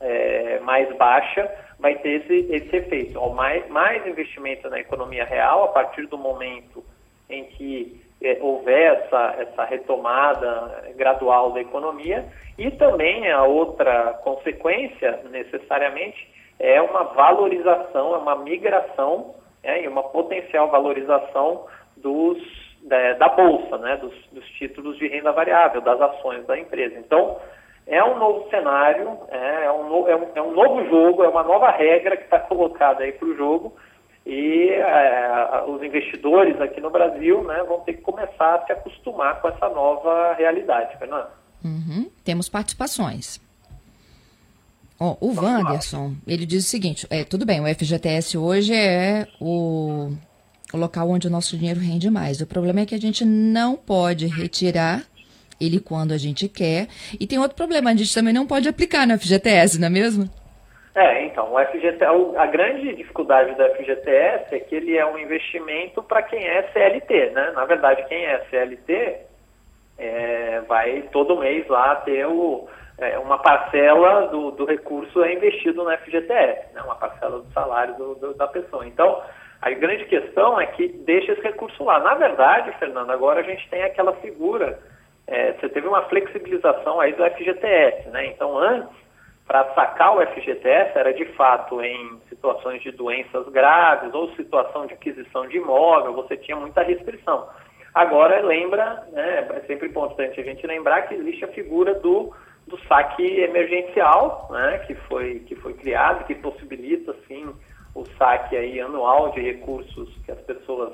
é, 0.00 0.60
mais 0.60 0.94
baixa 0.96 1.50
vai 1.78 1.94
ter 1.96 2.22
esse, 2.22 2.52
esse 2.52 2.76
efeito. 2.76 3.18
Ó, 3.18 3.30
mais, 3.30 3.66
mais 3.68 4.06
investimento 4.06 4.68
na 4.68 4.80
economia 4.80 5.24
real 5.24 5.64
a 5.64 5.68
partir 5.68 6.06
do 6.06 6.18
momento 6.18 6.84
em 7.28 7.44
que 7.44 8.00
é, 8.22 8.38
houver 8.40 9.04
essa, 9.04 9.36
essa 9.38 9.64
retomada 9.64 10.92
gradual 10.96 11.52
da 11.52 11.60
economia 11.60 12.26
e 12.58 12.70
também 12.70 13.30
a 13.30 13.44
outra 13.44 14.14
consequência, 14.24 15.20
necessariamente, 15.30 16.34
é 16.58 16.80
uma 16.80 17.04
valorização, 17.04 18.14
é 18.14 18.18
uma 18.18 18.36
migração 18.36 19.34
é, 19.62 19.82
e 19.82 19.88
uma 19.88 20.02
potencial 20.02 20.70
valorização 20.70 21.66
dos, 21.96 22.38
da, 22.86 23.12
da 23.14 23.28
Bolsa, 23.28 23.76
né, 23.78 23.96
dos, 23.96 24.14
dos, 24.32 24.44
títulos 24.50 24.96
de 24.96 25.08
renda 25.08 25.32
variável, 25.32 25.80
das 25.80 26.00
ações 26.00 26.46
da 26.46 26.58
empresa. 26.58 26.98
Então, 26.98 27.38
é 27.86 28.02
um 28.02 28.18
novo 28.18 28.48
cenário, 28.48 29.18
é, 29.28 29.64
é 29.64 29.72
um, 29.72 30.08
é, 30.08 30.16
um, 30.16 30.26
é 30.34 30.42
um 30.42 30.52
novo 30.52 30.84
jogo, 30.88 31.24
é 31.24 31.28
uma 31.28 31.42
nova 31.42 31.70
regra 31.70 32.16
que 32.16 32.24
está 32.24 32.38
colocada 32.38 33.04
aí 33.04 33.12
para 33.12 33.28
o 33.28 33.36
jogo 33.36 33.76
e 34.24 34.70
é, 34.70 35.64
os 35.68 35.80
investidores 35.82 36.60
aqui 36.60 36.80
no 36.80 36.90
Brasil 36.90 37.44
né, 37.44 37.62
vão 37.62 37.80
ter 37.80 37.94
que 37.94 38.02
começar 38.02 38.56
a 38.56 38.66
se 38.66 38.72
acostumar 38.72 39.40
com 39.40 39.48
essa 39.48 39.68
nova 39.68 40.34
realidade, 40.34 40.98
Fernando. 40.98 41.28
Uhum. 41.64 42.10
Temos 42.24 42.48
participações. 42.48 43.40
Oh, 44.98 45.16
o 45.20 45.34
Wanderson, 45.34 46.14
ele 46.26 46.46
diz 46.46 46.64
o 46.64 46.68
seguinte, 46.68 47.06
é, 47.10 47.22
tudo 47.22 47.44
bem, 47.44 47.60
o 47.60 47.66
FGTS 47.66 48.38
hoje 48.38 48.74
é 48.74 49.26
o, 49.40 50.10
o 50.76 50.80
local 50.80 51.08
onde 51.10 51.26
o 51.26 51.30
nosso 51.30 51.56
dinheiro 51.56 51.80
rende 51.80 52.10
mais. 52.10 52.40
O 52.40 52.46
problema 52.46 52.80
é 52.80 52.86
que 52.86 52.94
a 52.94 53.00
gente 53.00 53.24
não 53.24 53.76
pode 53.76 54.26
retirar 54.26 55.02
ele 55.60 55.80
quando 55.80 56.12
a 56.12 56.18
gente 56.18 56.48
quer. 56.48 56.86
E 57.18 57.26
tem 57.26 57.38
outro 57.38 57.56
problema, 57.56 57.90
a 57.90 57.94
gente 57.94 58.14
também 58.14 58.32
não 58.32 58.46
pode 58.46 58.68
aplicar 58.68 59.06
no 59.06 59.18
FGTS, 59.18 59.80
não 59.80 59.88
é 59.88 59.90
mesmo? 59.90 60.30
É, 60.94 61.24
então, 61.26 61.52
o 61.52 61.58
FGTS, 61.58 62.04
a 62.36 62.46
grande 62.46 62.94
dificuldade 62.94 63.54
do 63.54 63.62
FGTS 63.74 64.54
é 64.54 64.60
que 64.60 64.74
ele 64.74 64.96
é 64.96 65.04
um 65.04 65.18
investimento 65.18 66.02
para 66.02 66.22
quem 66.22 66.42
é 66.42 66.62
CLT, 66.72 67.30
né? 67.30 67.52
Na 67.54 67.64
verdade, 67.66 68.04
quem 68.08 68.24
é 68.24 68.38
CLT 68.50 69.16
é, 69.98 70.60
vai 70.66 71.02
todo 71.12 71.38
mês 71.38 71.66
lá 71.68 71.96
ter 71.96 72.26
o, 72.26 72.66
é, 72.98 73.18
uma 73.18 73.38
parcela 73.38 74.28
do, 74.28 74.50
do, 74.52 74.64
recurso 74.64 75.22
é 75.22 75.34
investido 75.34 75.84
no 75.84 75.90
FGTS, 75.98 76.74
né, 76.74 76.82
uma 76.82 76.94
parcela 76.94 77.40
do 77.40 77.52
salário 77.52 77.94
do, 77.96 78.14
do, 78.14 78.34
da 78.34 78.46
pessoa. 78.46 78.86
Então, 78.86 79.22
a 79.66 79.70
grande 79.70 80.04
questão 80.04 80.60
é 80.60 80.66
que 80.66 80.86
deixa 80.86 81.32
esse 81.32 81.42
recurso 81.42 81.82
lá. 81.82 81.98
Na 81.98 82.14
verdade, 82.14 82.70
Fernando, 82.78 83.10
agora 83.10 83.40
a 83.40 83.42
gente 83.42 83.68
tem 83.68 83.82
aquela 83.82 84.12
figura, 84.14 84.78
é, 85.26 85.54
você 85.54 85.68
teve 85.68 85.88
uma 85.88 86.02
flexibilização 86.02 87.00
aí 87.00 87.12
do 87.14 87.24
FGTS, 87.24 88.08
né? 88.10 88.26
Então, 88.26 88.56
antes, 88.56 88.94
para 89.44 89.64
sacar 89.74 90.16
o 90.16 90.24
FGTS 90.24 90.96
era 90.96 91.12
de 91.12 91.24
fato 91.32 91.82
em 91.82 92.20
situações 92.28 92.80
de 92.80 92.92
doenças 92.92 93.48
graves 93.48 94.14
ou 94.14 94.30
situação 94.36 94.86
de 94.86 94.94
aquisição 94.94 95.48
de 95.48 95.56
imóvel, 95.56 96.12
você 96.12 96.36
tinha 96.36 96.56
muita 96.56 96.82
restrição. 96.82 97.48
Agora, 97.92 98.40
lembra, 98.42 99.04
né, 99.10 99.48
é 99.52 99.60
sempre 99.66 99.88
importante 99.88 100.40
a 100.40 100.44
gente 100.44 100.64
lembrar 100.64 101.08
que 101.08 101.14
existe 101.14 101.44
a 101.44 101.48
figura 101.48 101.92
do, 101.94 102.32
do 102.68 102.78
saque 102.86 103.40
emergencial, 103.40 104.48
né, 104.48 104.84
que, 104.86 104.94
foi, 104.94 105.40
que 105.40 105.56
foi 105.56 105.74
criado, 105.74 106.24
que 106.24 106.36
possibilita, 106.36 107.16
sim, 107.26 107.52
o 107.96 108.04
saque 108.18 108.54
aí 108.54 108.78
anual 108.78 109.30
de 109.30 109.40
recursos 109.40 110.14
que 110.24 110.30
as 110.30 110.40
pessoas 110.42 110.92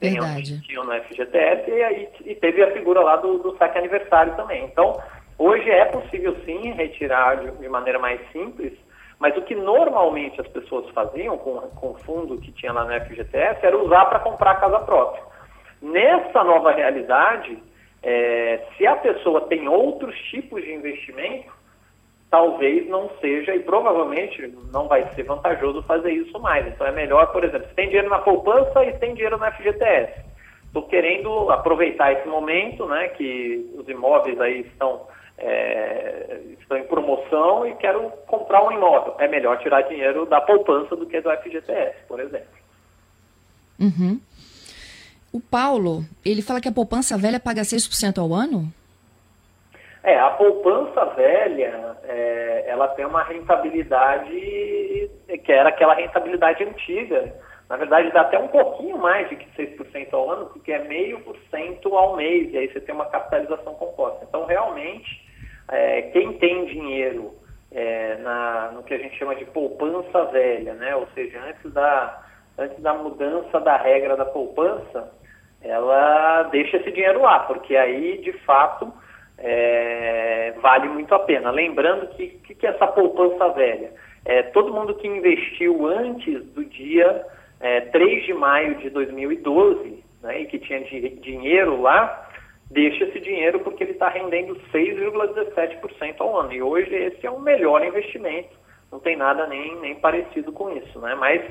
tenham 0.00 0.24
tinham 0.62 0.84
no 0.84 0.92
FGTS, 1.04 1.70
e 1.70 1.82
aí 1.82 2.08
e 2.24 2.34
teve 2.34 2.62
a 2.62 2.72
figura 2.72 3.00
lá 3.00 3.16
do, 3.16 3.38
do 3.38 3.56
saque 3.58 3.76
aniversário 3.76 4.34
também. 4.34 4.64
Então, 4.64 4.98
hoje 5.38 5.68
é 5.68 5.84
possível, 5.86 6.34
sim, 6.46 6.72
retirar 6.72 7.36
de, 7.36 7.50
de 7.50 7.68
maneira 7.68 7.98
mais 7.98 8.20
simples, 8.32 8.72
mas 9.18 9.36
o 9.36 9.42
que 9.42 9.54
normalmente 9.54 10.40
as 10.40 10.48
pessoas 10.48 10.88
faziam 10.90 11.36
com, 11.36 11.60
com 11.60 11.90
o 11.90 11.98
fundo 11.98 12.38
que 12.38 12.52
tinha 12.52 12.72
lá 12.72 12.84
no 12.84 13.04
FGTS 13.04 13.58
era 13.66 13.76
usar 13.76 14.06
para 14.06 14.20
comprar 14.20 14.60
casa 14.60 14.78
própria. 14.80 15.22
Nessa 15.82 16.42
nova 16.44 16.72
realidade, 16.72 17.62
é, 18.02 18.64
se 18.76 18.86
a 18.86 18.96
pessoa 18.96 19.42
tem 19.42 19.68
outros 19.68 20.16
tipos 20.30 20.62
de 20.62 20.72
investimento, 20.72 21.52
talvez 22.30 22.86
não 22.88 23.10
seja 23.20 23.54
e 23.54 23.60
provavelmente 23.60 24.52
não 24.72 24.86
vai 24.86 25.08
ser 25.14 25.22
vantajoso 25.22 25.82
fazer 25.82 26.12
isso 26.12 26.38
mais. 26.40 26.66
Então 26.66 26.86
é 26.86 26.92
melhor, 26.92 27.26
por 27.32 27.44
exemplo, 27.44 27.68
se 27.68 27.74
tem 27.74 27.86
dinheiro 27.86 28.10
na 28.10 28.18
poupança 28.18 28.84
e 28.84 28.92
tem 28.98 29.14
dinheiro 29.14 29.38
na 29.38 29.50
FGTS. 29.52 30.28
Estou 30.66 30.82
querendo 30.82 31.50
aproveitar 31.50 32.12
esse 32.12 32.28
momento, 32.28 32.86
né, 32.86 33.08
que 33.08 33.74
os 33.74 33.88
imóveis 33.88 34.38
aí 34.38 34.60
estão, 34.60 35.06
é, 35.38 36.40
estão 36.60 36.76
em 36.76 36.84
promoção 36.84 37.66
e 37.66 37.74
quero 37.76 38.10
comprar 38.26 38.62
um 38.66 38.72
imóvel. 38.72 39.14
É 39.18 39.26
melhor 39.26 39.58
tirar 39.58 39.82
dinheiro 39.82 40.26
da 40.26 40.40
poupança 40.40 40.94
do 40.94 41.06
que 41.06 41.20
do 41.20 41.30
FGTS, 41.30 41.96
por 42.06 42.20
exemplo. 42.20 42.58
Uhum. 43.80 44.20
O 45.32 45.40
Paulo, 45.40 46.04
ele 46.24 46.42
fala 46.42 46.60
que 46.60 46.68
a 46.68 46.72
poupança 46.72 47.16
velha 47.16 47.40
paga 47.40 47.62
6% 47.62 48.18
ao 48.18 48.34
ano? 48.34 48.72
É, 50.02 50.18
a 50.18 50.30
poupança 50.30 51.04
velha, 51.16 51.96
é, 52.04 52.64
ela 52.68 52.88
tem 52.88 53.04
uma 53.04 53.22
rentabilidade 53.24 55.10
que 55.44 55.52
era 55.52 55.68
aquela 55.70 55.94
rentabilidade 55.94 56.62
antiga. 56.64 57.34
Na 57.68 57.76
verdade, 57.76 58.10
dá 58.12 58.22
até 58.22 58.38
um 58.38 58.48
pouquinho 58.48 58.96
mais 58.96 59.28
de 59.28 59.36
que 59.36 59.46
6% 59.62 60.08
ao 60.12 60.30
ano, 60.30 60.46
porque 60.46 60.72
é 60.72 60.84
meio 60.84 61.20
por 61.20 61.36
cento 61.50 61.94
ao 61.94 62.16
mês, 62.16 62.52
e 62.52 62.58
aí 62.58 62.72
você 62.72 62.80
tem 62.80 62.94
uma 62.94 63.06
capitalização 63.06 63.74
composta. 63.74 64.24
Então, 64.26 64.46
realmente, 64.46 65.28
é, 65.70 66.02
quem 66.02 66.32
tem 66.34 66.64
dinheiro 66.64 67.34
é, 67.70 68.16
na, 68.16 68.70
no 68.72 68.82
que 68.82 68.94
a 68.94 68.98
gente 68.98 69.18
chama 69.18 69.34
de 69.34 69.44
poupança 69.46 70.24
velha, 70.26 70.74
né? 70.74 70.96
ou 70.96 71.06
seja, 71.08 71.38
antes 71.42 71.72
da, 71.72 72.22
antes 72.56 72.80
da 72.80 72.94
mudança 72.94 73.60
da 73.60 73.76
regra 73.76 74.16
da 74.16 74.24
poupança, 74.24 75.12
ela 75.60 76.44
deixa 76.44 76.78
esse 76.78 76.90
dinheiro 76.90 77.20
lá, 77.20 77.40
porque 77.40 77.76
aí, 77.76 78.18
de 78.18 78.32
fato, 78.44 78.90
é, 79.38 80.52
vale 80.60 80.88
muito 80.88 81.14
a 81.14 81.20
pena. 81.20 81.50
Lembrando 81.50 82.08
que 82.14 82.38
o 82.38 82.56
que, 82.56 82.66
é 82.66 82.70
essa 82.70 82.86
poupança 82.88 83.48
velha? 83.50 83.92
É, 84.24 84.42
todo 84.42 84.74
mundo 84.74 84.94
que 84.94 85.06
investiu 85.06 85.86
antes 85.86 86.44
do 86.52 86.64
dia 86.64 87.24
é, 87.60 87.80
3 87.82 88.26
de 88.26 88.34
maio 88.34 88.74
de 88.76 88.90
2012 88.90 90.04
né, 90.22 90.40
e 90.40 90.46
que 90.46 90.58
tinha 90.58 90.80
dinheiro 90.80 91.80
lá, 91.80 92.28
deixa 92.70 93.04
esse 93.04 93.20
dinheiro 93.20 93.60
porque 93.60 93.84
ele 93.84 93.92
está 93.92 94.08
rendendo 94.08 94.56
6,17% 94.72 96.16
ao 96.18 96.40
ano. 96.40 96.52
E 96.52 96.62
hoje 96.62 96.94
esse 96.94 97.26
é 97.26 97.30
o 97.30 97.40
melhor 97.40 97.84
investimento. 97.84 98.58
Não 98.90 98.98
tem 98.98 99.16
nada 99.16 99.46
nem, 99.46 99.76
nem 99.80 99.94
parecido 99.96 100.52
com 100.52 100.70
isso. 100.76 100.98
Né? 100.98 101.14
Mas 101.14 101.42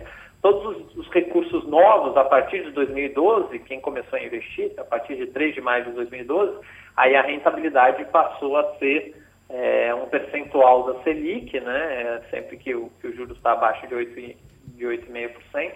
todos 0.42 0.78
os, 0.78 0.98
os, 0.98 1.08
recursos 1.10 1.68
novos 1.68 2.16
a 2.16 2.24
partir 2.24 2.64
de 2.64 2.72
2012, 2.72 3.60
quem 3.60 3.82
começou 3.82 4.18
a 4.18 4.24
investir, 4.24 4.72
a 4.78 4.84
partir 4.84 5.16
de 5.16 5.28
3 5.28 5.56
de 5.56 5.62
maio 5.62 5.86
de 5.86 5.92
2012, 5.92 6.60
aí 6.96 7.16
a 7.16 7.22
rentabilidade 7.22 8.06
passou 8.06 8.56
a 8.58 8.76
ser 8.76 9.16
é, 9.50 9.94
um 9.96 10.06
percentual 10.08 10.84
da 10.84 11.02
Selic, 11.04 11.60
né, 11.60 12.02
é, 12.02 12.22
sempre 12.30 12.58
que 12.58 12.76
o, 12.76 12.92
que 13.02 13.08
o 13.08 13.16
juros 13.16 13.38
está 13.38 13.54
abaixo 13.54 13.88
de 13.88 13.96
8,5%, 13.96 14.36
de 14.76 14.86
8,5%, 14.86 15.72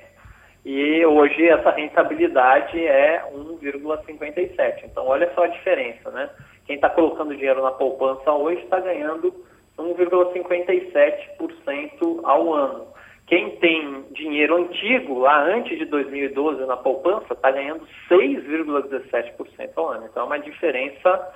e 0.64 1.04
hoje 1.06 1.50
essa 1.50 1.72
rentabilidade 1.72 2.86
é 2.86 3.24
1,57%. 3.34 4.84
Então, 4.84 5.08
olha 5.08 5.28
só 5.34 5.46
a 5.46 5.48
diferença, 5.48 6.12
né? 6.12 6.30
Quem 6.68 6.76
está 6.76 6.88
colocando 6.88 7.36
dinheiro 7.36 7.64
na 7.64 7.72
poupança 7.72 8.32
hoje 8.32 8.62
está 8.62 8.80
ganhando 8.80 9.34
1,57% 9.78 12.20
ao 12.24 12.54
ano. 12.54 12.86
Quem 13.32 13.50
tem 13.52 14.04
dinheiro 14.12 14.58
antigo, 14.58 15.20
lá 15.20 15.42
antes 15.42 15.80
de 15.80 15.86
2012, 15.86 16.66
na 16.66 16.76
poupança, 16.76 17.34
está 17.34 17.50
ganhando 17.50 17.88
6,17% 18.10 19.70
ao 19.78 19.88
ano. 19.88 20.06
Então 20.12 20.24
é 20.24 20.26
uma 20.26 20.38
diferença 20.38 21.30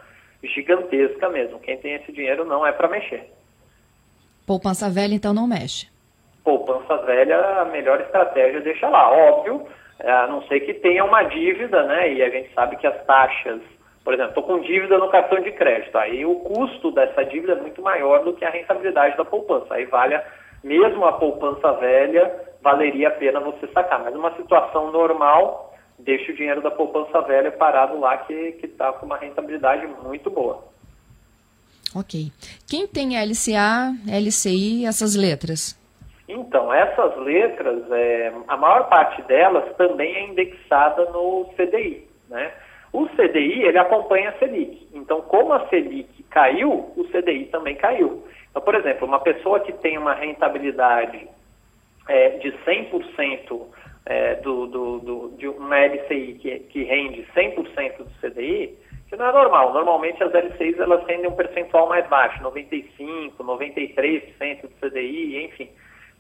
gigantesca 0.44 1.30
mesmo. 1.30 1.58
Quem 1.62 1.78
tem 1.78 1.94
esse 1.94 2.12
dinheiro 2.12 2.44
não 2.44 2.68
é 2.68 2.74
para 2.74 2.90
mexer. 2.90 3.32
Poupança 4.46 4.90
velha, 4.90 5.14
então, 5.14 5.34
não 5.34 5.48
mexe? 5.48 5.88
Poupança 6.44 6.98
velha, 6.98 7.62
a 7.62 7.64
melhor 7.64 8.02
estratégia 8.02 8.60
deixa 8.60 8.90
lá. 8.90 9.10
Óbvio, 9.10 9.66
é, 9.98 10.12
a 10.12 10.28
não 10.28 10.46
ser 10.50 10.60
que 10.60 10.74
tenha 10.74 11.06
uma 11.06 11.24
dívida, 11.24 11.82
né? 11.84 12.12
E 12.12 12.22
a 12.22 12.30
gente 12.30 12.54
sabe 12.54 12.76
que 12.76 12.86
as 12.86 13.06
taxas, 13.06 13.62
por 14.04 14.14
exemplo, 14.14 14.32
estou 14.32 14.44
com 14.44 14.60
dívida 14.60 14.98
no 14.98 15.10
cartão 15.10 15.40
de 15.40 15.54
crédito. 15.54 15.98
Aí 15.98 16.26
o 16.26 16.42
custo 16.42 16.92
dessa 16.92 17.24
dívida 17.24 17.54
é 17.54 17.62
muito 17.62 17.82
maior 17.82 18.22
do 18.26 18.34
que 18.34 18.44
a 18.44 18.50
rentabilidade 18.50 19.16
da 19.16 19.24
poupança. 19.24 19.76
Aí 19.76 19.86
vale 19.86 20.16
a 20.16 20.26
mesmo 20.66 21.06
a 21.06 21.14
poupança 21.14 21.72
velha, 21.74 22.34
valeria 22.60 23.10
a 23.10 23.12
pena 23.12 23.40
você 23.40 23.68
sacar. 23.68 24.04
Mas 24.04 24.16
uma 24.16 24.36
situação 24.36 24.92
normal, 24.92 25.76
deixa 26.00 26.32
o 26.32 26.36
dinheiro 26.36 26.60
da 26.60 26.72
poupança 26.72 27.22
velha 27.22 27.52
parado 27.52 28.00
lá 28.00 28.18
que 28.18 28.58
está 28.64 28.92
com 28.94 29.06
uma 29.06 29.18
rentabilidade 29.18 29.86
muito 30.04 30.32
boa. 30.32 30.64
Ok. 31.96 32.32
Quem 32.68 32.88
tem 32.88 33.16
LCA, 33.16 33.94
LCI, 34.08 34.88
essas 34.88 35.16
letras? 35.16 35.80
Então, 36.28 36.74
essas 36.74 37.16
letras, 37.18 37.84
é, 37.92 38.34
a 38.48 38.58
maior 38.58 38.90
parte 38.90 39.22
delas 39.22 39.72
também 39.78 40.16
é 40.16 40.28
indexada 40.28 41.06
no 41.12 41.46
CDI. 41.56 42.08
Né? 42.28 42.52
O 42.92 43.06
CDI, 43.10 43.62
ele 43.62 43.78
acompanha 43.78 44.32
a 44.32 44.40
Selic. 44.40 44.88
Então, 44.94 45.22
como 45.22 45.54
a 45.54 45.68
Selic 45.68 46.24
caiu, 46.24 46.92
o 46.98 47.04
CDI 47.12 47.46
também 47.52 47.76
caiu. 47.76 48.26
Então, 48.56 48.64
por 48.64 48.74
exemplo, 48.74 49.06
uma 49.06 49.20
pessoa 49.20 49.60
que 49.60 49.74
tem 49.74 49.98
uma 49.98 50.14
rentabilidade 50.14 51.28
é, 52.08 52.30
de 52.38 52.54
100% 52.66 53.68
é, 54.06 54.36
do, 54.36 54.66
do, 54.68 55.00
do, 55.00 55.38
de 55.38 55.50
uma 55.50 55.78
LCI 55.78 56.40
que, 56.42 56.60
que 56.60 56.84
rende 56.84 57.28
100% 57.36 57.98
do 57.98 58.10
CDI, 58.22 58.74
que 59.10 59.18
não 59.18 59.28
é 59.28 59.34
normal. 59.34 59.74
Normalmente 59.74 60.24
as 60.24 60.34
LCIs 60.34 60.80
elas 60.80 61.06
rendem 61.06 61.28
um 61.28 61.36
percentual 61.36 61.90
mais 61.90 62.08
baixo, 62.08 62.42
95%, 62.42 63.34
93% 63.40 64.62
do 64.62 64.70
CDI, 64.80 65.44
enfim. 65.48 65.70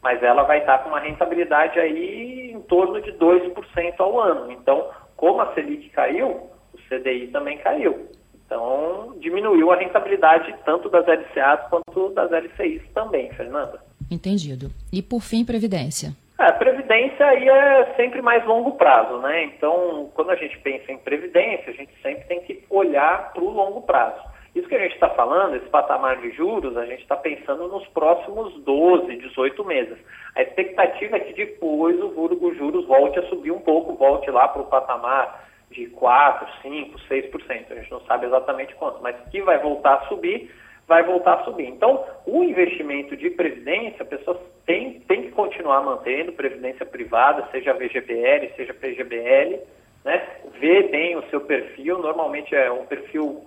Mas 0.03 0.21
ela 0.21 0.43
vai 0.43 0.59
estar 0.59 0.79
com 0.79 0.89
uma 0.89 0.99
rentabilidade 0.99 1.79
aí 1.79 2.51
em 2.51 2.61
torno 2.63 2.99
de 3.01 3.13
2% 3.13 3.93
ao 3.99 4.19
ano. 4.19 4.51
Então, 4.51 4.89
como 5.15 5.39
a 5.39 5.53
Selic 5.53 5.89
caiu, 5.91 6.49
o 6.73 6.77
CDI 6.89 7.27
também 7.27 7.59
caiu. 7.59 8.09
Então, 8.45 9.15
diminuiu 9.19 9.71
a 9.71 9.75
rentabilidade 9.75 10.53
tanto 10.65 10.89
das 10.89 11.05
LCAs 11.07 11.67
quanto 11.69 12.09
das 12.11 12.31
LCIs 12.31 12.81
também, 12.93 13.31
Fernanda. 13.33 13.79
Entendido. 14.09 14.69
E 14.93 15.01
por 15.01 15.21
fim, 15.21 15.43
Previdência. 15.43 16.15
É, 16.37 16.51
previdência 16.51 17.25
aí 17.25 17.47
é 17.47 17.93
sempre 17.95 18.21
mais 18.21 18.45
longo 18.45 18.73
prazo, 18.73 19.19
né? 19.19 19.45
Então, 19.45 20.11
quando 20.13 20.31
a 20.31 20.35
gente 20.35 20.57
pensa 20.59 20.91
em 20.91 20.97
previdência, 20.97 21.71
a 21.71 21.75
gente 21.75 21.93
sempre 22.01 22.25
tem 22.27 22.41
que 22.41 22.63
olhar 22.69 23.31
para 23.31 23.41
o 23.41 23.49
longo 23.49 23.81
prazo. 23.83 24.21
Isso 24.53 24.67
que 24.67 24.75
a 24.75 24.79
gente 24.79 24.93
está 24.93 25.09
falando, 25.09 25.55
esse 25.55 25.67
patamar 25.67 26.17
de 26.17 26.31
juros, 26.31 26.77
a 26.77 26.85
gente 26.85 27.01
está 27.01 27.15
pensando 27.15 27.67
nos 27.67 27.85
próximos 27.87 28.53
12, 28.63 29.15
18 29.17 29.65
meses. 29.65 29.97
A 30.35 30.41
expectativa 30.41 31.17
é 31.17 31.19
que 31.21 31.33
depois 31.33 31.97
o, 32.01 32.53
juros 32.53 32.85
volte 32.85 33.19
a 33.19 33.27
subir 33.27 33.51
um 33.51 33.59
pouco, 33.59 33.95
volte 33.95 34.29
lá 34.29 34.47
para 34.47 34.61
o 34.61 34.67
patamar 34.67 35.45
de 35.71 35.87
4, 35.87 36.47
5, 36.61 36.99
6%. 37.09 37.71
A 37.71 37.75
gente 37.75 37.91
não 37.91 38.01
sabe 38.01 38.25
exatamente 38.25 38.75
quanto, 38.75 39.01
mas 39.01 39.15
que 39.29 39.41
vai 39.41 39.57
voltar 39.59 39.95
a 39.95 40.07
subir, 40.07 40.51
vai 40.87 41.03
voltar 41.03 41.39
a 41.39 41.43
subir. 41.43 41.67
Então, 41.67 42.03
o 42.25 42.43
investimento 42.43 43.17
de 43.17 43.29
previdência, 43.29 44.03
a 44.03 44.05
pessoa 44.05 44.39
tem, 44.65 44.99
tem 45.01 45.23
que 45.23 45.31
continuar 45.31 45.81
mantendo 45.81 46.33
previdência 46.33 46.85
privada, 46.85 47.47
seja 47.51 47.73
VGBL, 47.73 48.53
seja 48.55 48.73
PGBL, 48.73 49.59
né? 50.03 50.27
Ver 50.59 50.89
bem 50.89 51.15
o 51.17 51.27
seu 51.29 51.41
perfil, 51.41 51.97
normalmente 51.97 52.55
é 52.55 52.71
um 52.71 52.85
perfil 52.85 53.45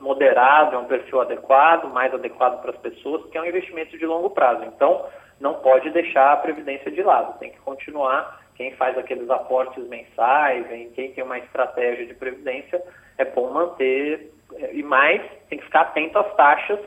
moderado, 0.00 0.74
é 0.74 0.78
um 0.78 0.86
perfil 0.86 1.20
adequado, 1.20 1.92
mais 1.92 2.12
adequado 2.12 2.60
para 2.62 2.70
as 2.70 2.78
pessoas, 2.78 3.22
porque 3.22 3.36
é 3.36 3.42
um 3.42 3.46
investimento 3.46 3.96
de 3.98 4.06
longo 4.06 4.30
prazo. 4.30 4.64
Então, 4.64 5.04
não 5.38 5.54
pode 5.54 5.90
deixar 5.90 6.32
a 6.32 6.36
previdência 6.36 6.90
de 6.90 7.02
lado, 7.02 7.38
tem 7.38 7.50
que 7.50 7.58
continuar. 7.60 8.39
Quem 8.60 8.72
faz 8.72 8.98
aqueles 8.98 9.30
aportes 9.30 9.88
mensais, 9.88 10.66
quem 10.94 11.12
tem 11.12 11.24
uma 11.24 11.38
estratégia 11.38 12.04
de 12.04 12.12
previdência, 12.12 12.78
é 13.16 13.24
bom 13.24 13.50
manter 13.50 14.30
é, 14.54 14.74
e 14.74 14.82
mais, 14.82 15.22
tem 15.48 15.58
que 15.58 15.64
ficar 15.64 15.80
atento 15.80 16.18
às 16.18 16.34
taxas 16.34 16.78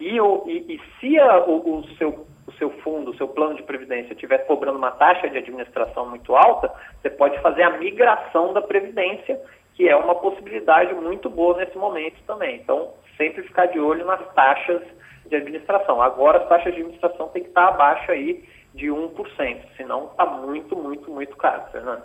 e, 0.00 0.16
e, 0.16 0.74
e 0.74 0.80
se 0.98 1.18
a, 1.18 1.40
o, 1.40 1.80
o, 1.80 1.88
seu, 1.98 2.26
o 2.46 2.52
seu 2.52 2.70
fundo, 2.80 3.10
o 3.10 3.16
seu 3.18 3.28
plano 3.28 3.56
de 3.56 3.62
previdência 3.62 4.14
estiver 4.14 4.38
cobrando 4.46 4.78
uma 4.78 4.92
taxa 4.92 5.28
de 5.28 5.36
administração 5.36 6.08
muito 6.08 6.34
alta, 6.34 6.72
você 7.02 7.10
pode 7.10 7.38
fazer 7.42 7.62
a 7.62 7.76
migração 7.76 8.54
da 8.54 8.62
previdência, 8.62 9.38
que 9.74 9.86
é 9.86 9.94
uma 9.94 10.14
possibilidade 10.14 10.94
muito 10.94 11.28
boa 11.28 11.58
nesse 11.58 11.76
momento 11.76 12.16
também. 12.26 12.56
Então, 12.56 12.94
sempre 13.18 13.42
ficar 13.42 13.66
de 13.66 13.78
olho 13.78 14.06
nas 14.06 14.32
taxas 14.32 14.80
de 15.26 15.36
administração. 15.36 16.00
Agora, 16.00 16.38
as 16.38 16.48
taxas 16.48 16.72
de 16.72 16.80
administração 16.80 17.28
têm 17.28 17.42
que 17.42 17.50
estar 17.50 17.68
abaixo 17.68 18.10
aí 18.10 18.42
de 18.78 18.86
1%, 18.86 19.58
senão 19.76 20.06
está 20.06 20.24
muito, 20.24 20.76
muito, 20.76 21.10
muito 21.10 21.36
caro, 21.36 21.62
Fernando. 21.72 22.02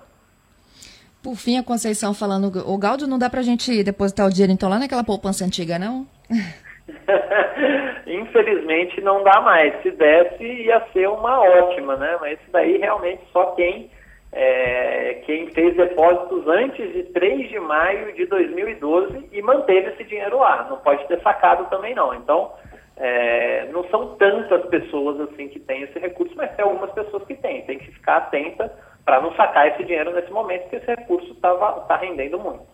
Por 1.21 1.35
fim, 1.35 1.57
a 1.57 1.63
Conceição 1.63 2.13
falando, 2.13 2.47
o 2.67 2.77
Gaudio 2.77 3.07
não 3.07 3.17
dá 3.17 3.29
para 3.29 3.39
a 3.39 3.43
gente 3.43 3.81
depositar 3.83 4.27
o 4.27 4.29
dinheiro 4.29 4.51
então 4.51 4.67
lá 4.67 4.77
naquela 4.77 5.03
poupança 5.05 5.45
antiga, 5.45 5.79
não? 5.79 6.05
Infelizmente 8.05 8.99
não 8.99 9.23
dá 9.23 9.39
mais. 9.39 9.81
Se 9.81 9.91
desse, 9.91 10.43
ia 10.43 10.85
ser 10.91 11.07
uma 11.07 11.39
ótima, 11.39 11.95
né? 11.95 12.17
Mas 12.19 12.39
isso 12.41 12.51
daí 12.51 12.77
realmente 12.77 13.21
só 13.31 13.51
quem, 13.51 13.89
é, 14.33 15.21
quem 15.25 15.47
fez 15.51 15.77
depósitos 15.77 16.45
antes 16.47 16.91
de 16.91 17.03
3 17.03 17.49
de 17.49 17.59
maio 17.59 18.13
de 18.15 18.25
2012 18.25 19.29
e 19.31 19.41
manteve 19.41 19.91
esse 19.91 20.03
dinheiro 20.03 20.39
lá. 20.39 20.67
Não 20.69 20.77
pode 20.77 21.07
ter 21.07 21.21
sacado 21.21 21.69
também 21.69 21.95
não. 21.95 22.13
Então, 22.13 22.51
é, 22.97 23.67
não 23.71 23.83
são 23.89 24.15
tantas 24.15 24.65
pessoas 24.67 25.19
assim 25.21 25.49
que 25.49 25.59
têm 25.59 25.83
esse 25.83 25.97
recurso, 25.99 26.33
mas 26.35 26.55
tem 26.55 26.63
algumas 26.63 26.91
pessoas 26.91 27.23
que 27.23 27.35
têm. 27.35 27.63
Tem 27.63 27.79
que 27.79 27.91
ficar 27.91 28.17
atenta 28.17 28.71
para 29.03 29.21
não 29.21 29.33
sacar 29.35 29.67
esse 29.67 29.83
dinheiro 29.83 30.13
nesse 30.13 30.31
momento, 30.31 30.63
porque 30.63 30.77
esse 30.77 30.87
recurso 30.87 31.31
está 31.31 31.53
tá 31.55 31.97
rendendo 31.97 32.39
muito. 32.39 32.65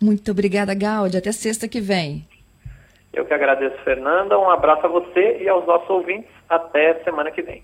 Muito 0.00 0.30
obrigada, 0.32 0.74
Gaudi. 0.74 1.16
Até 1.16 1.32
sexta 1.32 1.68
que 1.68 1.80
vem. 1.80 2.26
Eu 3.12 3.26
que 3.26 3.34
agradeço, 3.34 3.76
Fernanda. 3.84 4.38
Um 4.38 4.50
abraço 4.50 4.86
a 4.86 4.88
você 4.88 5.38
e 5.42 5.48
aos 5.48 5.66
nossos 5.66 5.88
ouvintes. 5.90 6.30
Até 6.48 6.94
semana 7.04 7.30
que 7.30 7.42
vem. 7.42 7.62